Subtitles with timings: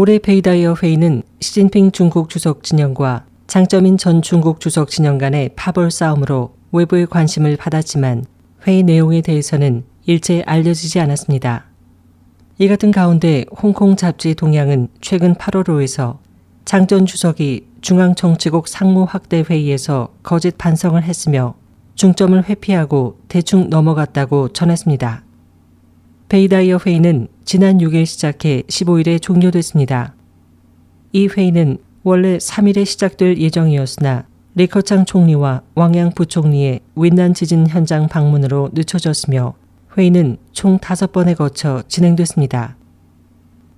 [0.00, 6.54] 올해 베이다이어 회의는 시진핑 중국 주석 진영과 장점인 전 중국 주석 진영 간의 파벌 싸움으로
[6.70, 8.24] 외부의 관심을 받았지만
[8.64, 11.64] 회의 내용에 대해서는 일체 알려지지 않았습니다.
[12.58, 16.18] 이 같은 가운데 홍콩 잡지 동양은 최근 8월호에서
[16.64, 21.56] 장 전 주석이 중앙정치국 상무 확대 회의에서 거짓 반성을 했으며
[21.96, 25.24] 중점을 회피하고 대충 넘어갔다고 전했습니다.
[26.28, 30.14] 베이다이어 회의는 지난 6일 시작해 15일에 종료됐습니다.
[31.14, 39.54] 이 회의는 원래 3일에 시작될 예정이었으나 리커창 총리와 왕양 부총리의 윈난 지진 현장 방문으로 늦춰졌으며
[39.96, 42.76] 회의는 총 5번에 거쳐 진행됐습니다.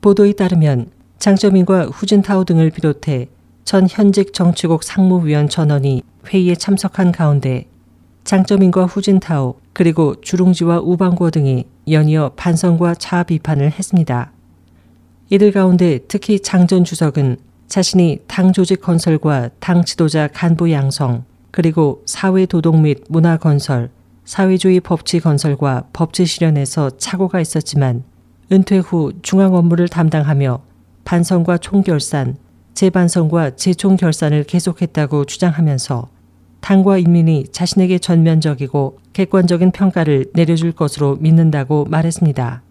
[0.00, 3.28] 보도에 따르면 장점인과 후진타오 등을 비롯해
[3.62, 7.68] 전 현직 정치국 상무위원 전원이 회의에 참석한 가운데
[8.24, 14.30] 장점인과 후진타오 그리고 주룽지와 우방고 등이 연이어 반성과 자아 비판을 했습니다.
[15.30, 22.02] 이들 가운데 특히 장 전 주석은 자신이 당 조직 건설과 당 지도자 간부 양성 그리고
[22.04, 23.88] 사회 도덕 및 문화 건설,
[24.26, 28.04] 사회주의 법치 건설과 법치 실현에서 착오가 있었지만
[28.52, 30.60] 은퇴 후 중앙 업무를 담당하며
[31.06, 32.36] 반성과 총결산,
[32.74, 36.19] 재반성과 재총결산을 계속했다고 주장하면서
[36.60, 42.62] 당과 인민이 자신에게 전면적이고 객관적인 평가를 내려줄 것으로 믿는다고 말했습니다.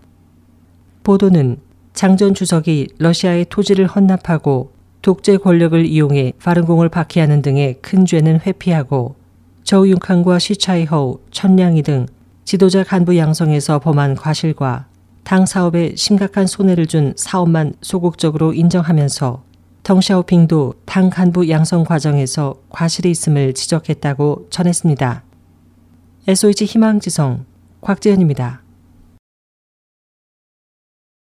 [1.04, 1.58] 보도는
[1.94, 9.16] 장 전 주석이 러시아의 토지를 헌납하고 독재 권력을 이용해 파른공을 박해하는 등의 큰 죄는 회피하고
[9.64, 12.06] 저우융칸과 시차이허우, 천량이 등
[12.46, 14.88] 지도자 간부 양성에서 범한 과실과
[15.24, 19.44] 당 사업에 심각한 손해를 준 사업만 소극적으로 인정하면서
[19.90, 25.24] 덩샤오핑도 당 간부 양성 과정에서 과실이 있음을 지적했다고 전했습니다.
[26.28, 27.46] SOH 희망지성
[27.82, 28.62] 곽재현입니다.